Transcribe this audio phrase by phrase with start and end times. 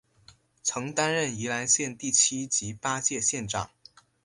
[0.63, 3.69] 曾担任宜兰县第七及八届县长。